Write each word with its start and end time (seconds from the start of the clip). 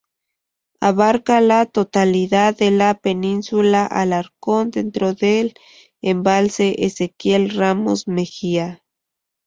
Abarca 0.79 1.41
la 1.41 1.67
totalidad 1.67 2.57
de 2.57 2.71
la 2.71 2.95
península 2.97 3.85
Alarcón, 3.85 4.71
dentro 4.71 5.13
del 5.13 5.53
Embalse 6.01 6.75
Ezequiel 6.85 7.51
Ramos 7.51 8.07
Mexía. 8.07 8.81